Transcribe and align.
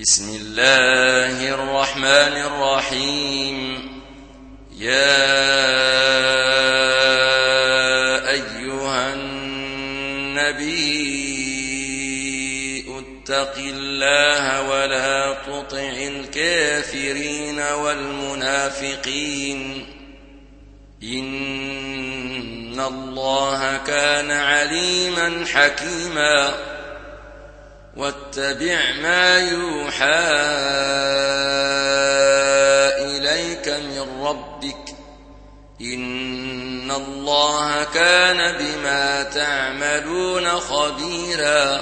بسم 0.00 0.36
الله 0.36 1.54
الرحمن 1.54 2.34
الرحيم. 2.50 3.58
يا 4.78 5.20
أيها 8.30 9.14
النبي 9.14 10.74
اتق 12.98 13.54
الله 13.58 14.70
ولا 14.70 15.36
تطع 15.46 15.78
الكافرين 15.78 17.60
والمنافقين. 17.60 19.60
إن 21.02 22.80
الله 22.80 23.76
كان 23.86 24.30
عليما 24.30 25.44
حكيما. 25.46 26.73
واتبع 27.96 28.92
ما 29.02 29.38
يوحى 29.38 30.30
إليك 32.98 33.68
من 33.68 34.24
ربك 34.26 34.94
إن 35.80 36.90
الله 36.90 37.84
كان 37.84 38.56
بما 38.58 39.22
تعملون 39.22 40.48
خبيرا 40.48 41.80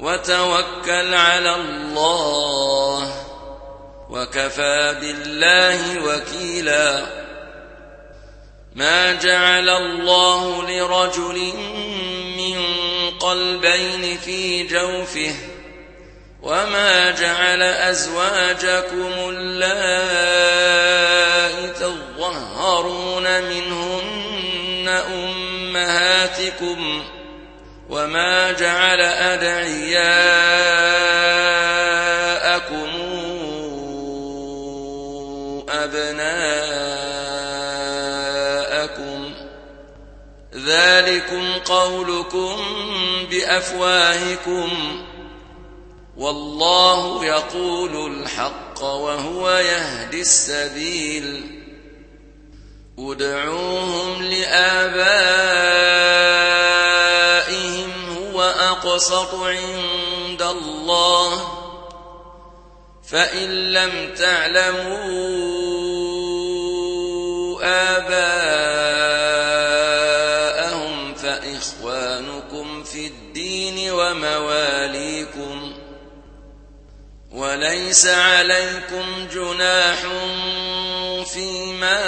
وتوكل 0.00 1.14
على 1.14 1.54
الله 1.54 3.14
وكفى 4.10 4.96
بالله 5.00 6.04
وكيلا 6.04 7.06
ما 8.74 9.12
جعل 9.12 9.68
الله 9.68 10.70
لرجل 10.70 11.52
قلبين 13.22 14.18
في 14.18 14.66
جوفه 14.66 15.34
وما 16.42 17.10
جعل 17.10 17.62
أزواجكم 17.62 19.12
اللائي 19.28 20.52
تظهرون 21.70 23.42
منهن 23.42 24.88
أمهاتكم 25.14 27.04
وما 27.90 28.52
جعل 28.52 29.00
أدعياءكم 29.00 30.02
أبناءكم 35.68 36.62
ذلكم 40.54 41.52
قولكم 41.64 42.58
بأفواهكم 43.32 44.70
والله 46.16 47.24
يقول 47.24 48.12
الحق 48.12 48.82
وهو 48.82 49.50
يهدي 49.50 50.20
السبيل. 50.20 51.58
ادعوهم 52.98 54.22
لآبائهم 54.22 55.12
هو 58.18 58.42
أقسط 58.42 59.34
عند 59.34 60.42
الله. 60.42 61.48
فإن 63.10 63.72
لم 63.72 64.14
تعلموا 64.14 65.52
آباءهم 67.62 68.81
ومواليكم 74.02 75.72
وليس 77.32 78.06
عليكم 78.06 79.26
جناح 79.34 79.98
فيما 81.24 82.00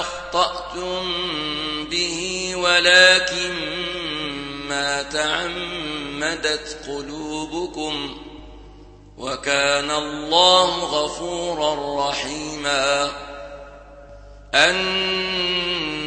أخطأتم 0.00 1.04
به 1.90 2.52
ولكن 2.56 3.54
ما 4.68 5.02
تعمدت 5.02 6.76
قلوبكم 6.88 8.16
وكان 9.18 9.90
الله 9.90 10.84
غفورا 10.84 12.08
رحيما. 12.08 13.10
النبي 14.54 16.06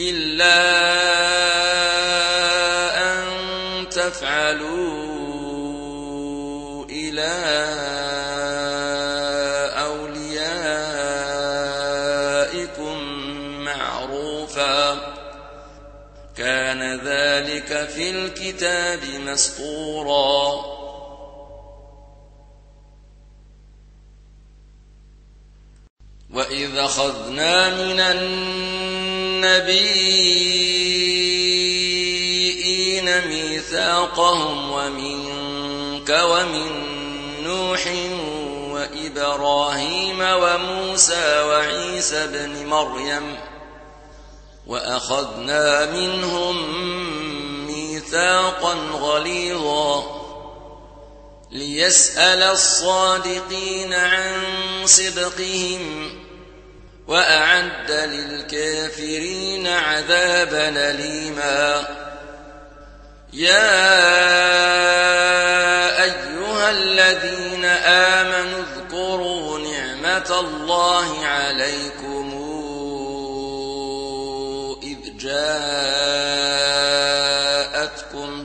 إلا 0.00 0.60
أن 3.02 3.24
تفعلوا 3.88 4.80
إلى 6.90 7.32
أوليائكم 9.80 10.20
معروفا. 13.64 15.00
كان 16.36 17.00
ذلك 17.04 17.88
في 17.88 18.10
الكتاب 18.10 19.00
مسطورا. 19.04 20.70
وإذ 26.30 26.76
أخذنا 26.76 27.70
من 27.70 28.00
النبيين 29.44 30.70
ميثاقهم 33.28 34.72
ومنك 34.72 36.20
ومن 36.24 36.70
نوح 37.42 37.86
وإبراهيم 38.70 40.20
وموسى 40.20 41.42
وعيسى 41.42 42.26
بن 42.26 42.66
مريم 42.66 43.36
وأخذنا 44.66 45.92
منهم 45.92 46.56
ميثاقا 47.66 48.74
غليظا 48.92 50.20
ليسأل 51.50 52.42
الصادقين 52.42 53.92
عن 53.94 54.42
صدقهم 54.84 56.19
وأعد 57.10 57.90
للكافرين 57.90 59.66
عذابا 59.66 60.90
أليما. 60.90 61.88
يا 63.32 63.90
أيها 66.02 66.70
الذين 66.70 67.64
آمنوا 67.64 68.62
اذكروا 68.62 69.58
نعمة 69.58 70.40
الله 70.40 71.26
عليكم 71.26 72.30
إذ 74.82 74.98
جاءتكم 75.18 75.80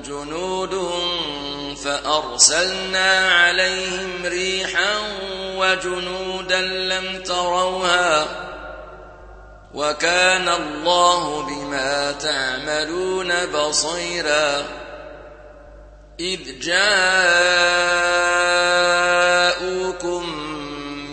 جنود 0.01 0.89
فأرسلنا 1.83 3.29
عليهم 3.29 4.25
ريحا 4.25 4.97
وجنودا 5.57 6.61
لم 6.61 7.23
تروها 7.23 7.34
وكان 9.75 10.49
الله 10.49 11.41
بما 11.41 12.11
تعملون 12.11 13.45
بصيرا. 13.45 14.65
إذ 16.19 16.59
جاءوكم 16.59 17.09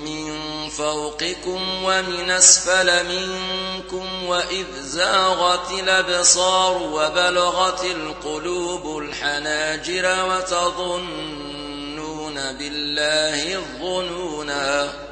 من 0.04 0.38
فوقكم 0.68 1.84
ومن 1.84 2.30
أسفل 2.30 3.06
منكم 3.08 4.24
وإذ 4.24 4.66
زاغت 4.80 5.70
الأبصار 5.70 6.82
وبلغت 6.82 7.84
القلوب 7.84 8.98
الحناجر 8.98 10.24
وتظنون 10.24 11.54
بالله 12.52 13.54
الظنونا. 13.54 15.11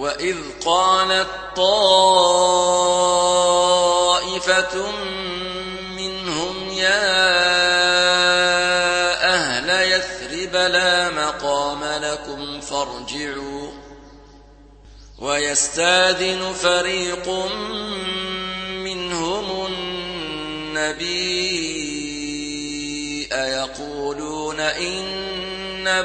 وإذ 0.00 0.36
قالت 0.64 1.28
طائفة 1.56 2.12
منهم 5.96 6.70
يا 6.70 7.30
أهل 9.34 9.68
يثرب 9.92 10.56
لا 10.56 11.10
مقام 11.10 11.84
لكم 11.84 12.60
فارجعوا 12.60 13.70
ويستاذن 15.18 16.52
فريق 16.52 17.28
منهم 18.84 19.66
النبي 19.66 21.10
أيقولون 23.32 24.60
إن 24.60 26.02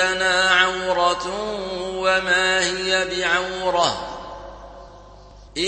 بيوتنا 0.00 0.50
عورة 0.50 1.26
وما 1.94 2.60
هي 2.60 3.04
بعورة 3.04 4.06
إن 5.56 5.62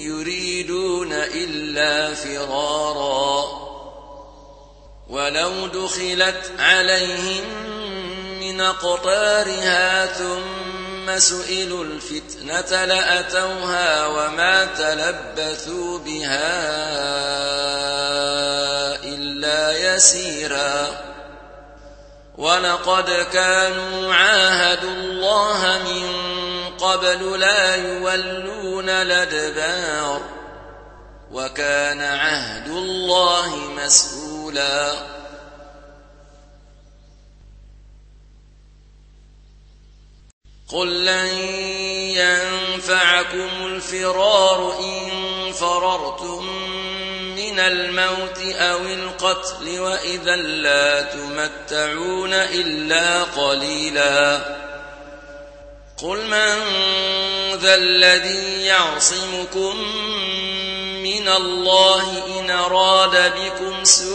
يريدون 0.00 1.12
إلا 1.12 2.14
فرارا 2.14 3.44
ولو 5.08 5.66
دخلت 5.66 6.52
عليهم 6.58 7.44
من 8.40 8.60
أقطارها 8.60 10.06
ثم 10.06 11.18
سئلوا 11.18 11.84
الفتنة 11.84 12.84
لأتوها 12.84 14.06
وما 14.06 14.64
تلبثوا 14.64 15.98
بها 15.98 16.54
إلا 19.04 19.94
يسيرا 19.94 21.13
ولقد 22.38 23.10
كانوا 23.32 24.14
عاهدوا 24.14 24.90
الله 24.90 25.82
من 25.82 26.14
قبل 26.78 27.40
لا 27.40 27.76
يولون 27.76 28.88
الأدبار 28.88 30.20
وكان 31.32 32.00
عهد 32.00 32.68
الله 32.68 33.56
مسؤولا. 33.56 34.92
قل 40.68 41.04
لن 41.04 41.26
ينفعكم 42.18 43.66
الفرار 43.66 44.78
إن 44.80 45.52
فررتم 45.52 46.46
من 47.54 47.60
الموت 47.60 48.38
أو 48.54 48.78
القتل 48.78 49.78
وإذا 49.80 50.36
لا 50.36 51.02
تمتعون 51.02 52.32
إلا 52.32 53.22
قليلا. 53.22 54.40
قل 56.02 56.26
من 56.26 56.54
ذا 57.54 57.74
الذي 57.74 58.64
يعصمكم 58.64 59.76
من 61.02 61.28
الله 61.28 62.40
إن 62.40 62.50
أراد 62.50 63.32
بكم 63.34 63.84
سوءا 63.84 64.14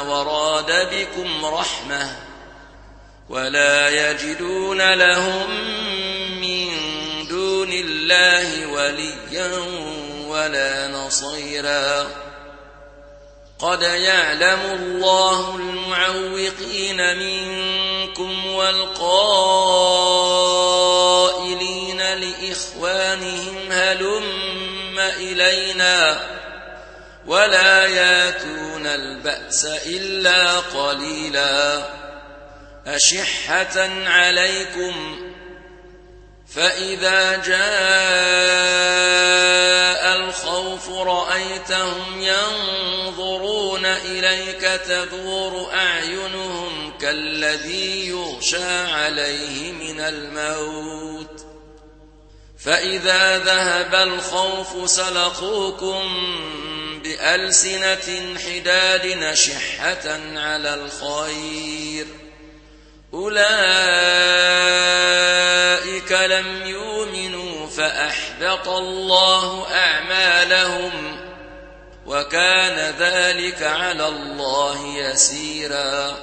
وراد 0.00 0.88
بكم 0.94 1.46
رحمة 1.46 2.16
ولا 3.28 4.10
يجدون 4.10 4.94
لهم 4.94 5.50
من 6.40 6.68
دون 7.28 7.72
الله 7.72 8.66
وليا 8.66 9.91
ولا 10.32 10.88
نصيرا. 10.88 12.06
قد 13.58 13.82
يعلم 13.82 14.60
الله 14.60 15.56
المعوقين 15.56 17.16
منكم 17.18 18.46
والقائلين 18.46 19.62
لإخوانهم 22.14 23.72
هلم 23.72 24.98
إلينا 24.98 26.20
ولا 27.26 27.86
ياتون 27.86 28.86
البأس 28.86 29.64
إلا 29.64 30.58
قليلا. 30.58 31.82
أشحة 32.86 33.90
عليكم 34.06 35.20
فإذا 36.54 37.36
جاء 37.36 38.72
الخوف 40.32 40.90
رأيتهم 40.90 42.22
ينظرون 42.22 43.86
إليك 43.86 44.80
تدور 44.86 45.74
أعينهم 45.74 46.92
كالذي 47.00 48.08
يغشى 48.08 48.78
عليه 48.78 49.72
من 49.72 50.00
الموت. 50.00 51.46
فإذا 52.58 53.38
ذهب 53.38 53.94
الخوف 53.94 54.90
سلقوكم 54.90 56.02
بألسنة 57.04 58.38
حداد 58.38 59.06
نشحة 59.06 60.20
على 60.36 60.74
الخير. 60.74 62.06
أولئك 63.14 63.42
لم 66.12 66.66
يؤمنوا 66.66 67.66
فأحبط 67.66 68.68
الله 68.68 69.66
أعمالهم 69.74 71.20
وكان 72.06 72.94
ذلك 72.98 73.62
على 73.62 74.08
الله 74.08 74.86
يسيرا. 74.86 76.16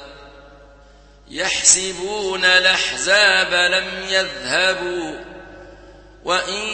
يحسبون 1.29 2.45
الأحزاب 2.45 3.53
لم 3.53 4.05
يذهبوا 4.09 5.19
وإن 6.25 6.67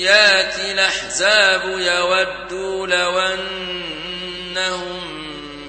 يات 0.00 0.58
الأحزاب 0.58 1.64
يودوا 1.64 2.86
لو 2.86 3.18
أنهم 3.18 5.02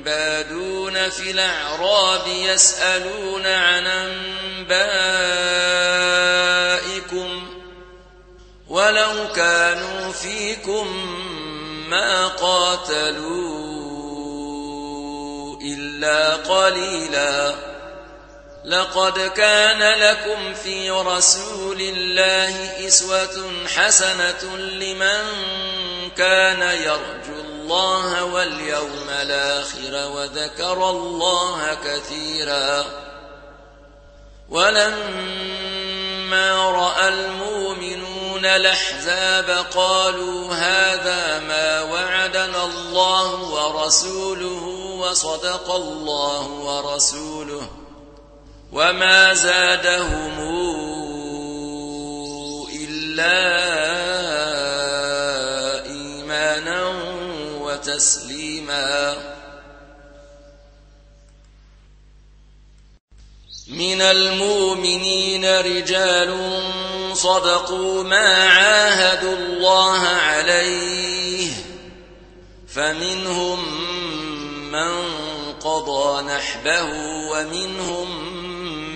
بادون 0.03 0.62
في 1.09 1.31
الأعراب 1.31 2.27
يسألون 2.27 3.45
عن 3.45 3.87
أنبائكم 3.87 5.03
ولو 8.67 9.27
كانوا 9.35 10.11
فيكم 10.11 10.87
ما 11.89 12.27
قاتلوا 12.27 13.63
إلا 15.61 16.35
قليلا 16.35 17.72
لقد 18.65 19.19
كان 19.19 19.99
لكم 19.99 20.53
في 20.53 20.91
رسول 20.91 21.81
الله 21.81 22.87
إسوة 22.87 23.51
حسنة 23.75 24.57
لمن 24.57 25.23
كان 26.17 26.61
يرجو 26.61 27.41
الله 27.41 28.23
واليوم 28.23 29.09
الآخر 29.09 30.11
وذكر 30.15 30.89
الله 30.89 31.77
كثيرا. 31.85 32.85
ولما 34.49 35.01
رأى 36.71 37.07
المؤمنون 37.07 38.45
الأحزاب 38.45 39.65
قالوا 39.75 40.53
هذا 40.53 41.39
ما 41.39 41.81
وعدنا 41.81 42.65
الله 42.65 43.35
ورسوله 43.35 44.63
وصدق 44.99 45.71
الله 45.71 46.47
ورسوله. 46.47 47.82
وما 48.73 49.33
زادهم 49.33 50.33
إلا 52.73 53.35
إيمانا 55.85 56.93
وتسليما 57.61 59.15
من 63.67 64.01
المؤمنين 64.01 65.45
رجال 65.45 66.61
صدقوا 67.13 68.03
ما 68.03 68.47
عاهدوا 68.47 69.35
الله 69.35 69.99
عليه 70.07 71.51
فمنهم 72.67 73.59
من 74.71 75.13
قضى 75.63 76.23
نحبه 76.23 76.83
ومنهم 77.31 78.32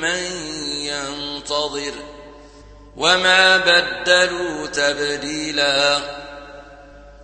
من 0.02 0.50
ينتظر 0.82 1.94
وما 2.98 3.58
بدلوا 3.58 4.68
تبديلا 4.68 6.00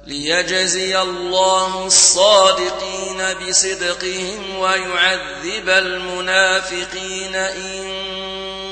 ليجزي 0.08 1.02
الله 1.02 1.86
الصادقين 1.86 3.24
بصدقهم 3.48 4.60
ويعذب 4.60 5.70
المنافقين 5.70 7.36
إن 7.36 8.04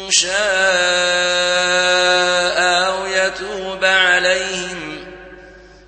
شاء 0.10 0.32
أو 2.62 3.06
يتوب 3.06 3.86
عليهم. 3.86 5.06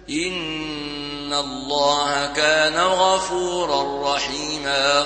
إن 0.10 1.34
الله 1.34 2.34
كان 2.36 2.78
غفورا 2.78 4.14
رحيما. 4.16 5.06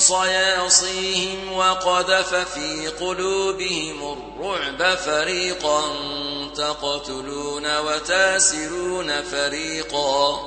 صياصيهم 0.00 1.52
وقذف 1.52 2.34
في 2.34 2.88
قلوبهم 2.88 4.12
الرعب 4.12 4.94
فريقا 4.96 5.82
تقتلون 6.54 7.78
وتاسرون 7.78 9.22
فريقا 9.22 10.40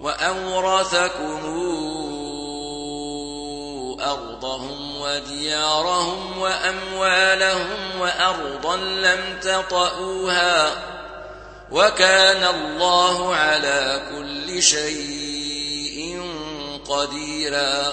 وأورثكم 0.00 1.42
أرضهم 4.00 5.00
وديارهم 5.00 6.38
وأموالهم 6.38 8.00
وأرضا 8.00 8.76
لم 8.76 9.38
تطئوها 9.42 10.70
وكان 11.70 12.44
الله 12.44 13.34
على 13.34 14.02
كل 14.10 14.62
شيء 14.62 16.22
قديرا 16.88 17.92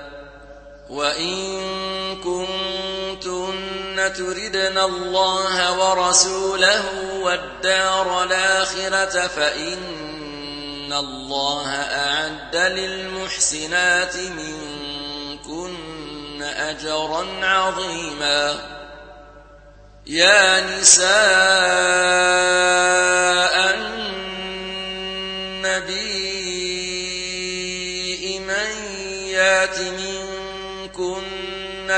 وإن 0.91 1.61
كنتن 2.23 4.13
تردن 4.13 4.77
الله 4.77 5.79
ورسوله 5.79 6.83
والدار 7.21 8.23
الآخرة 8.23 9.27
فإن 9.27 10.93
الله 10.93 11.69
أعد 11.75 12.55
للمحسنات 12.55 14.15
منكن 14.17 16.41
أجرا 16.41 17.45
عظيما 17.45 18.55
يا 20.07 20.77
نساء 20.79 21.11
النبي 25.81 28.39
من 28.39 28.95
يات 29.27 29.79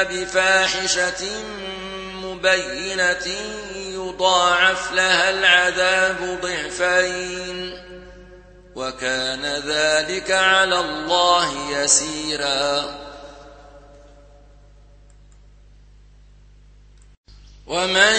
بفاحشة 0.02 1.28
مبينة 2.14 3.28
يضاعف 3.76 4.92
لها 4.92 5.30
العذاب 5.30 6.40
ضعفين. 6.42 7.84
وكان 8.76 9.46
ذلك 9.46 10.32
على 10.32 10.80
الله 10.80 11.72
يسيرا. 11.72 13.04
ومن 17.68 18.16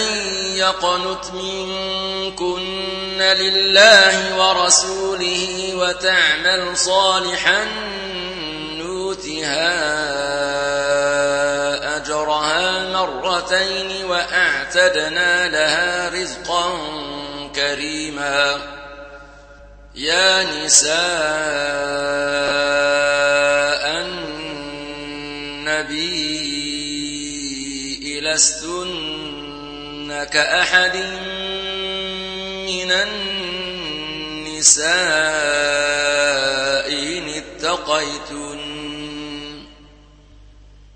يقنت 0.55 1.31
منكن 1.33 3.21
لله 3.21 4.37
ورسوله 4.37 5.75
وتعمل 5.75 6.77
صالحا 6.77 7.65
نوتها 8.77 9.95
مرتين 13.05 14.05
وأعتدنا 14.05 15.47
لها 15.47 16.09
رزقا 16.09 16.77
كريما. 17.55 18.61
يا 19.95 20.43
نساء 20.43 20.95
النبي 25.95 26.41
لستن 28.21 30.23
كأحد 30.23 30.95
من 32.67 32.91
النساء 32.91 34.85
إن 36.89 37.29
اتقيتن. 37.29 38.54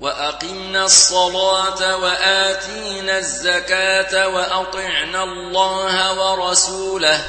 وأقمنا 0.00 0.84
الصلاة 0.84 1.96
وآتينا 1.96 3.18
الزكاة 3.18 4.28
وأطعنا 4.28 5.22
الله 5.22 6.12
ورسوله. 6.20 7.24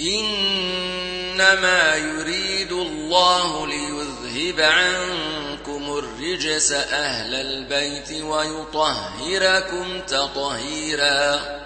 إنما 0.00 1.96
يريد 1.96 2.72
الله 2.72 3.66
ليذهب 3.66 4.60
عنكم 4.60 5.98
الرجس 5.98 6.72
أهل 6.72 7.34
البيت 7.34 8.22
ويطهركم 8.22 10.00
تطهيرا. 10.00 11.65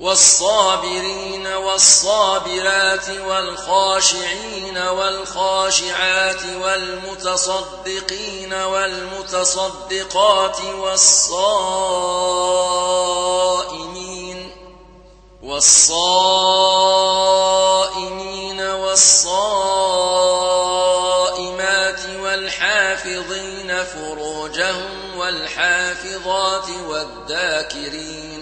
والصابرين 0.00 1.46
والصابرات 1.46 3.08
والخاشعين 3.28 4.78
والخاشعات 4.78 6.42
والمتصدقين 6.62 8.52
والمتصدقات 8.54 9.84
والصائمين 10.78 11.32
والصائمين 15.42 16.12
والصائمات 18.60 19.52
والحافظين 22.22 23.84
فروجهم 23.84 25.18
والحافظات 25.18 26.68
والذاكرين 26.88 28.41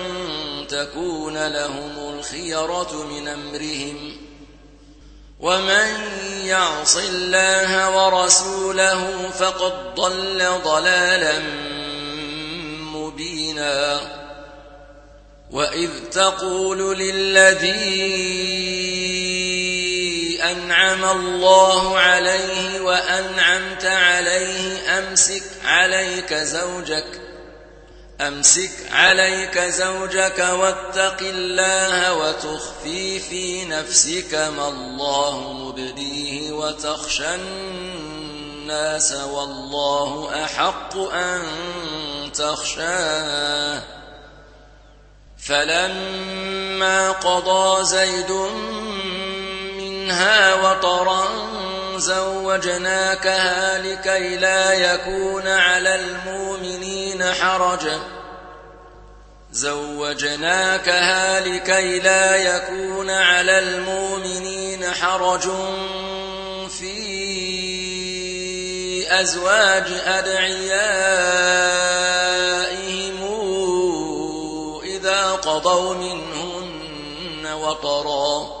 تكون 0.81 1.47
لهم 1.47 2.13
الخيرة 2.13 3.05
من 3.11 3.27
أمرهم 3.27 4.17
ومن 5.39 5.87
يعص 6.45 6.97
الله 6.97 7.89
ورسوله 7.97 9.29
فقد 9.39 9.95
ضل 9.95 10.47
ضلالا 10.63 11.39
مبينا 12.93 13.99
وإذ 15.51 15.89
تقول 16.11 16.97
للذي 16.97 17.71
أنعم 20.43 21.05
الله 21.05 21.99
عليه 21.99 22.81
وأنعمت 22.81 23.85
عليه 23.85 24.99
أمسك 24.99 25.43
عليك 25.65 26.33
زوجك 26.33 27.30
أمسك 28.27 28.71
عليك 28.91 29.59
زوجك 29.59 30.39
واتق 30.39 31.17
الله 31.21 32.13
وتخفي 32.13 33.19
في 33.19 33.65
نفسك 33.65 34.33
ما 34.33 34.67
الله 34.67 35.53
مبديه 35.53 36.51
وتخشى 36.51 37.35
الناس 37.35 39.13
والله 39.13 40.43
أحق 40.43 40.97
أن 40.97 41.41
تخشاه. 42.33 43.81
فلما 45.37 47.11
قضى 47.11 47.85
زيد 47.85 48.31
منها 49.77 50.55
وطرا 50.55 51.27
زوجناكها 52.01 53.77
لكي 53.77 54.37
لا 54.37 54.73
يكون 54.73 55.47
على 55.47 55.95
المؤمنين 55.95 57.23
حرج. 57.23 57.87
زوجناكها 59.51 61.39
لكي 61.39 61.99
لا 61.99 62.35
يكون 62.35 63.09
على 63.09 63.59
المؤمنين 63.59 64.93
حرج 64.93 65.49
في 66.69 67.21
أزواج 69.21 69.91
أدعيائهم 70.05 70.71
إذا 74.83 75.31
قضوا 75.31 75.93
منهن 75.93 77.53
وطرا. 77.53 78.60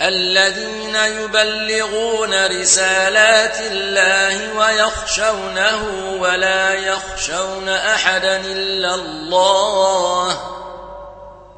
الذين 0.00 0.96
يبلغون 0.96 2.46
رسالات 2.46 3.60
الله 3.60 4.52
ويخشونه 4.56 5.84
ولا 6.20 6.74
يخشون 6.74 7.68
أحدا 7.68 8.36
إلا 8.36 8.94
الله 8.94 10.40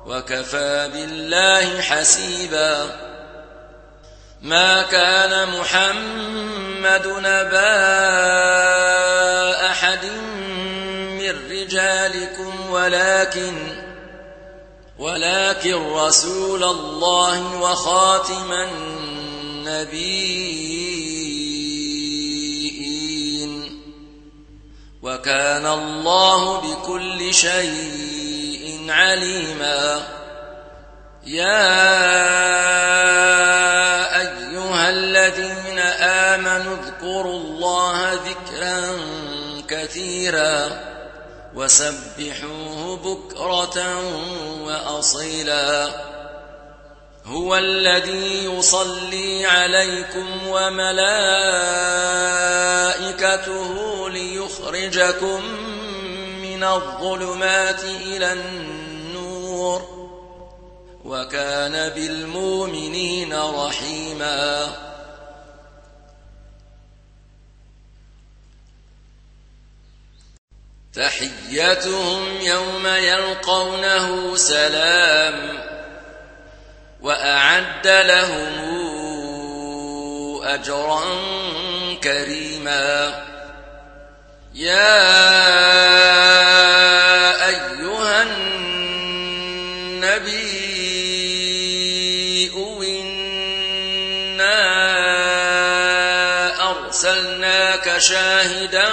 وكفى 0.07 0.91
بالله 0.93 1.81
حسيبا. 1.81 3.07
ما 4.43 4.83
كان 4.83 5.49
محمد 5.49 7.07
نبا 7.07 7.77
أحد 9.71 10.05
من 11.19 11.51
رجالكم 11.51 12.71
ولكن 12.71 13.87
ولكن 14.99 15.93
رسول 15.93 16.65
الله 16.65 17.61
وخاتم 17.61 18.53
النبيين. 18.53 19.97
وكان 25.03 25.67
الله 25.67 26.61
بكل 26.61 27.35
شيء 27.35 28.87
عليما. 28.89 30.07
يا 31.27 31.77
أيها 34.21 34.91
الذين 34.91 35.79
آمنوا 35.79 36.77
اذكروا 36.77 37.41
الله 37.41 38.13
ذكرا 38.13 38.99
كثيرا. 39.69 40.86
وسبحوه 41.57 42.97
بكرة 42.97 44.01
وأصيلا. 44.65 45.89
هو 47.25 47.57
الذي 47.57 48.45
يصلي 48.45 49.47
عليكم 49.47 50.27
وملائكته 50.49 51.21
ليخرجكم 54.11 55.43
من 56.43 56.65
الظلمات 56.65 57.85
إلى 57.85 58.33
النور. 58.33 59.83
وكان 61.05 61.89
بالمؤمنين 61.89 63.35
رحيماً. 63.35 64.67
تحيتهم 70.97 72.41
يوم 72.41 72.87
يلقونه 72.87 74.37
سلام 74.37 75.59
وأعد 77.01 77.87
لهم 77.87 78.57
أجرا 80.45 81.05
كريما. 82.03 83.25
يا 84.55 85.07
أيها 87.49 88.23
النبي 88.23 88.57
إنا 92.83 94.61
أرسلناك 96.71 97.99
شاهدا 97.99 98.93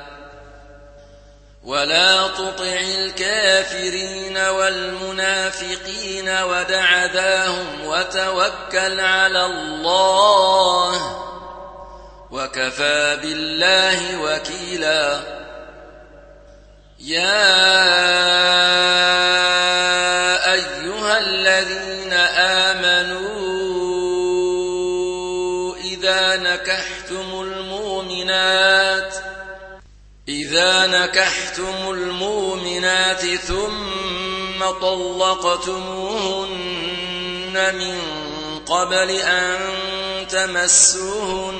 ولا 1.63 2.27
تطع 2.27 2.79
الكافرين 2.97 4.37
والمنافقين 4.37 6.29
ودع 6.29 7.05
ذاهم 7.05 7.85
وتوكل 7.85 8.99
على 8.99 9.45
الله 9.45 11.17
وكفى 12.31 13.17
بالله 13.21 14.21
وكيلا 14.21 15.19
يا 16.99 17.61
إذا 30.51 30.87
نكحتم 30.87 31.91
المؤمنات 31.91 33.25
ثم 33.25 34.65
طلقتموهن 34.81 35.75
من 37.75 37.99
قبل 38.65 39.09
أن 39.09 39.57
تمسوهن 40.29 41.55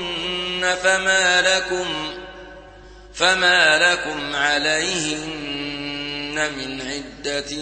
فما 0.82 1.42
لكم 1.42 1.86
فما 3.14 3.92
لكم 3.92 4.36
عليهن 4.36 5.32
من 6.56 6.80
عدة 6.80 7.52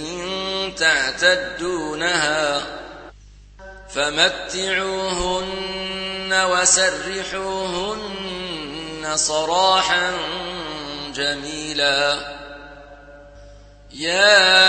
تعتدونها 0.76 2.62
فمتعوهن 3.94 5.50
وسرحوهن 6.50 8.00
صراحا 9.16 10.14
جميلا. 11.12 12.18
يا 13.92 14.60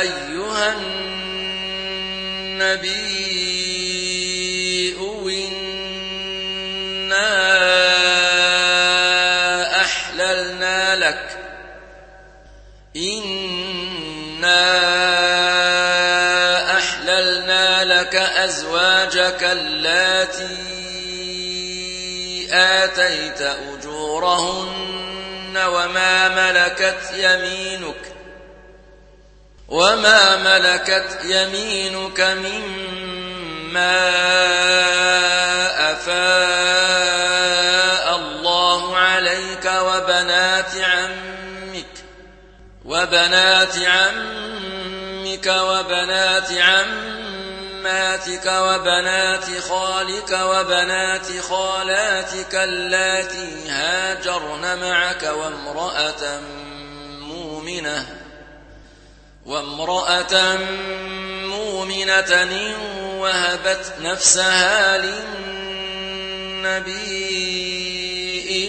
أيها 0.00 0.72
النبي 0.72 1.14
إنا 4.98 6.00
أحللنا 9.80 10.96
لك. 10.96 11.38
إنا 12.96 14.64
أحللنا 16.78 17.84
لك 17.84 18.14
أزواجك 18.16 19.44
اللاتي 19.44 20.83
آتيت 22.54 23.40
أجورهن 23.40 25.56
وما 25.56 26.28
ملكت 26.28 27.10
يمينك 27.14 28.12
وما 29.68 30.36
ملكت 30.36 31.18
يمينك 31.24 32.20
مما 32.20 34.04
أفاء 36.84 38.16
الله 38.16 38.96
عليك 38.96 39.64
وبنات 39.64 40.76
عمك 40.76 41.86
وبنات 42.84 43.76
عمك 43.78 45.46
وبنات 45.46 46.52
عماتك 47.84 48.46
وبنات 48.46 49.44
خالك 49.68 50.30
وبنات 50.32 51.40
خالاتك 51.40 52.54
اللاتي 52.54 53.68
هاجرن 53.68 54.78
معك 54.80 55.22
وامرأة 55.22 56.40
مؤمنة 57.20 58.06
وامرأة 59.46 60.56
مؤمنة 61.44 62.42
إن 62.42 62.74
وهبت 63.20 63.92
نفسها 64.00 64.98
للنبي 64.98 66.64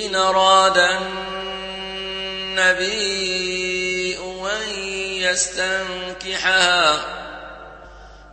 إن 0.06 0.16
أراد 0.16 0.78
النبي 2.58 4.18
أن 4.18 4.80
يستنكحها. 5.22 7.06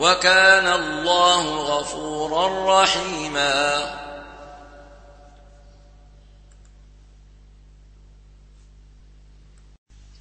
وكان 0.00 0.66
الله 0.66 1.44
غفورا 1.56 2.82
رحيما. 2.82 4.00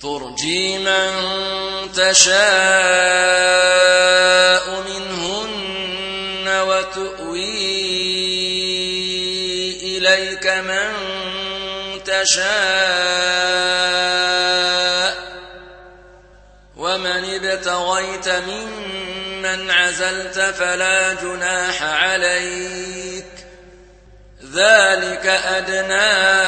ترجي 0.02 0.78
من 0.78 1.12
تشاء 1.96 2.40
منهن 4.82 6.48
وتؤوي 6.48 7.80
إليك 9.98 10.48
من 10.48 10.92
تشاء. 12.04 12.50
ومن 16.78 17.24
ابتغيت 17.36 18.28
ممن 19.40 19.72
عزلت 19.72 20.40
فلا 20.40 21.14
جناح 21.14 21.84
عليك. 21.84 23.26
ذلك 24.54 25.26
أدنى 25.26 26.40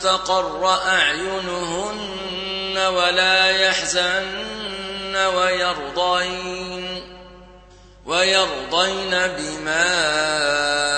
تقر 0.00 0.78
أعينهن 0.86 2.78
ولا 2.78 3.50
يحزن 3.50 5.16
ويرضين 5.16 7.02
ويرضين 8.06 9.10
بما 9.10 10.97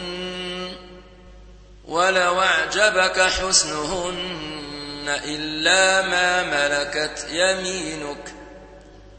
ولو 1.91 2.41
أعجبك 2.41 3.21
حسنهن 3.21 5.19
إلا 5.25 6.01
ما 6.01 6.43
ملكت 6.43 7.27
يمينك 7.29 8.33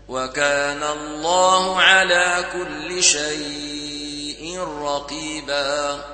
وكان 0.09 0.83
الله 0.83 1.81
على 1.83 2.45
كل 2.53 3.03
شيء 3.03 4.61
رقيبا. 4.83 6.05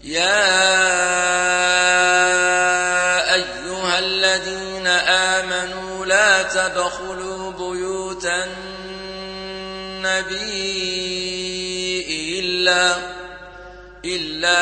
يا 0.00 0.54
أيها 3.34 3.98
الذين 3.98 4.86
آمنوا 4.86 6.06
لا 6.06 6.42
تدخلوا 6.42 7.52
بيوت 7.52 8.26
النبي 9.94 10.40
إلا 12.38 13.19
إلا 14.04 14.60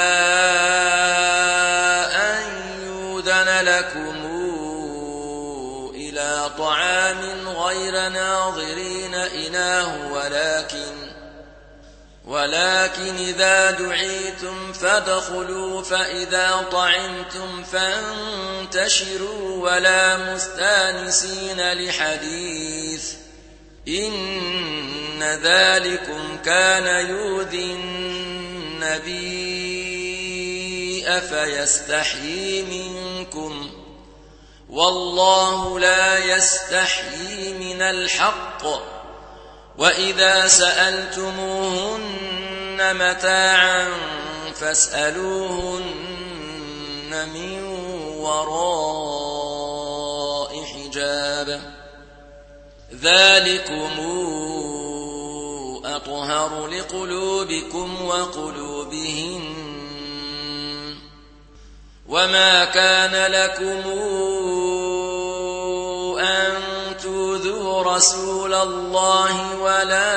أن 2.30 2.42
يؤذن 2.86 3.64
لكم 3.64 4.16
إلى 5.94 6.50
طعام 6.58 7.48
غير 7.48 8.08
ناظرين 8.08 9.14
إناه 9.14 10.12
ولكن 10.12 11.08
ولكن 12.24 13.16
إذا 13.16 13.70
دعيتم 13.70 14.72
فادخلوا 14.72 15.82
فإذا 15.82 16.66
طعمتم 16.72 17.62
فانتشروا 17.62 19.70
ولا 19.70 20.34
مستأنسين 20.34 21.72
لحديث. 21.72 23.12
إن 23.88 25.22
ذلكم 25.22 26.38
كان 26.44 27.10
يؤذي 27.10 27.74
النبي 28.78 30.00
فيستحيي 31.20 32.62
منكم؟ 32.62 33.70
والله 34.70 35.80
لا 35.80 36.18
يستحيي 36.36 37.52
من 37.52 37.82
الحق. 37.82 38.66
وإذا 39.78 40.46
سألتموهن 40.48 41.96
متاعا 42.96 43.88
فاسألوهن 44.54 45.88
من 47.34 47.64
وراء 48.18 49.18
حجاب. 50.64 51.60
ذلكم 52.94 53.98
أطهر 55.96 56.66
لقلوبكم 56.66 58.04
وقلوبهن. 58.04 59.44
وما 62.08 62.64
كان 62.64 63.32
لكم 63.32 63.82
أن 66.18 66.52
توذوا 67.02 67.82
رسول 67.82 68.54
الله 68.54 69.54
ولا 69.60 70.14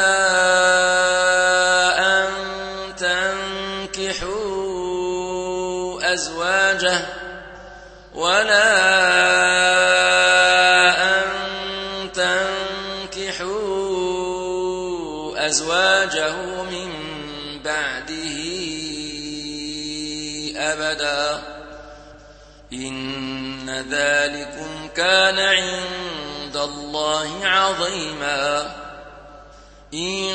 أن 2.00 2.28
تنكحوا 3.96 4.42
أزواجه 6.14 7.06
ولا 8.16 8.92
أن 9.36 9.41
ذلكم 23.92 24.88
كان 24.96 25.40
عند 25.40 26.58
الله 26.58 27.46
عظيما. 27.46 28.76
إن 29.94 30.34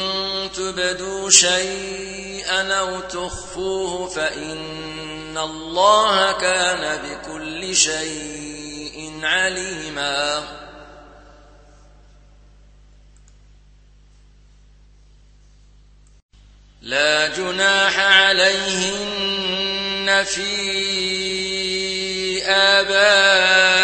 تبدوا 0.57 1.31
شيئا 1.31 2.73
أو 2.73 3.01
تخفوه 3.01 4.09
فإن 4.09 5.39
الله 5.39 6.33
كان 6.33 6.99
بكل 7.03 7.77
شيء 7.77 9.21
عليما. 9.23 10.43
لا 16.83 17.29
جناح 17.29 17.99
عليهن 17.99 19.17
في 20.25 21.56
آبائهن 22.49 23.76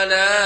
ولا 0.00 0.39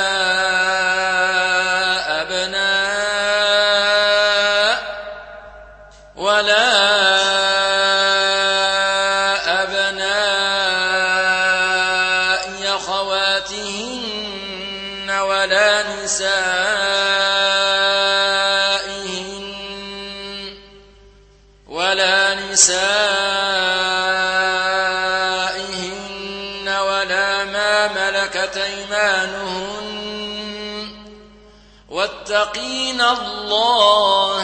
واتقين 32.44 33.00
الله 33.00 34.42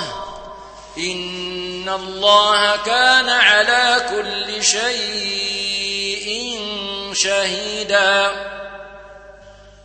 إن 0.98 1.88
الله 1.88 2.76
كان 2.76 3.28
على 3.28 4.06
كل 4.10 4.64
شيء 4.64 6.30
شهيدا 7.12 8.30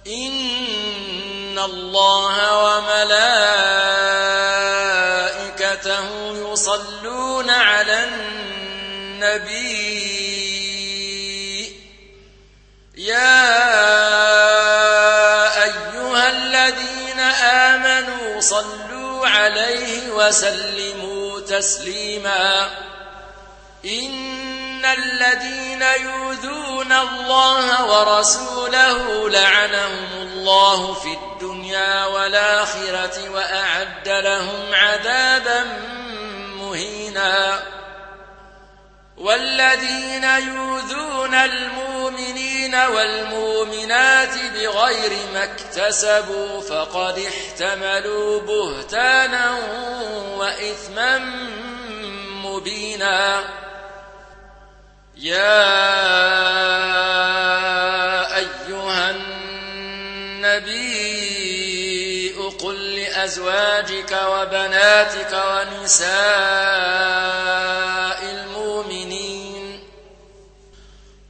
إن 0.08 1.60
الله 1.60 2.64
وملائكته 2.64 3.25
آمنوا 17.42 18.42
صلوا 18.42 19.28
عليه 19.28 20.10
وسلموا 20.12 21.40
تسليما. 21.40 22.70
إن 23.86 24.86
الذين 24.86 25.82
يؤذون 25.82 26.92
الله 26.92 27.86
ورسوله 27.86 29.30
لعنهم 29.30 30.10
الله 30.22 30.94
في 30.94 31.14
الدنيا 31.14 32.06
والآخرة 32.06 33.30
وأعد 33.30 34.08
لهم 34.08 34.74
عذابا 34.74 35.64
مهينا. 36.56 37.64
والذين 39.18 40.24
يؤذون 40.24 41.34
المؤمنين 41.34 42.76
والمؤمنات 42.76 44.34
بغير 44.56 45.12
ما 45.34 45.44
اكتسبوا 45.44 46.62
فقد 46.62 47.20
احتملوا 47.20 48.42
بهتانا 48.42 49.58
وإثما 50.38 51.20
مبينا. 52.44 53.44
يا 55.18 55.56
أيها 58.38 59.12
النبي 59.12 61.06
قل 62.64 62.96
لأزواجك 62.96 64.12
وبناتك 64.12 65.34
ونساء 65.48 66.06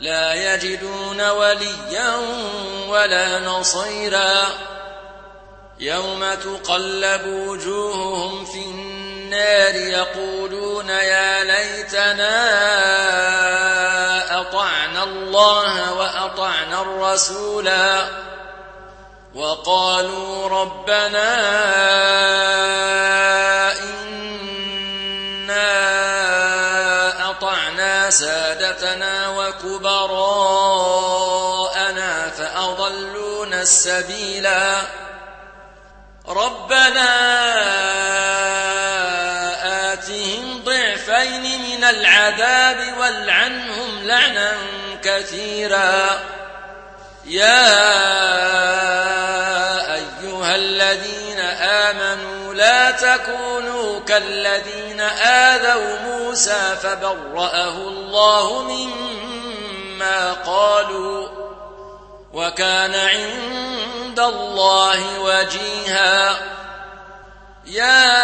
لا 0.00 0.54
يجدون 0.54 1.30
وليا 1.30 2.16
ولا 2.88 3.38
نصيرا. 3.38 4.46
يوم 5.78 6.34
تقلب 6.34 7.26
وجوههم 7.26 8.44
في 8.44 8.64
النار 8.64 9.74
يقولون 9.74 10.88
يا 10.88 11.44
ليتنا 11.44 12.36
أطعنا 14.40 15.04
الله 15.04 15.92
وأطعنا 15.94 16.82
الرسولا. 16.82 18.06
وقالوا 19.34 20.48
ربنا 20.48 21.36
سادتنا 28.18 29.28
وكبراءنا 29.28 30.30
فأضلونا 32.30 33.62
السبيلا. 33.62 34.82
ربنا 36.28 37.12
آتهم 39.92 40.62
ضعفين 40.64 41.62
من 41.62 41.84
العذاب 41.84 42.98
والعنهم 42.98 44.02
لعنا 44.02 44.52
كثيرا. 45.04 46.20
يا 47.24 48.85
تكونوا 52.90 54.00
كالذين 54.00 55.00
آذوا 55.00 55.98
موسى 55.98 56.76
فبرأه 56.82 57.76
الله 57.76 58.62
مما 58.62 60.32
قالوا 60.32 61.28
وكان 62.32 62.94
عند 62.94 64.20
الله 64.20 65.20
وجيها. 65.20 66.36
يا 67.66 68.16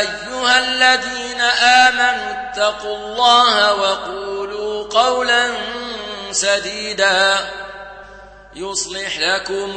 أيها 0.00 0.58
الذين 0.58 1.40
آمنوا 1.40 2.32
اتقوا 2.32 2.96
الله 2.96 3.74
وقولوا 3.74 4.88
قولا 4.88 5.50
سديدا. 6.30 7.50
يصلح 8.54 9.18
لكم 9.18 9.76